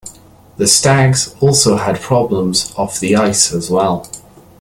[0.57, 4.09] The Stags also had problems off the ice as well.